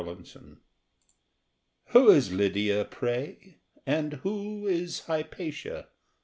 [0.03, 0.57] PALINODE
[1.89, 5.89] Who is Lydia, pray, and who Is Hypatia?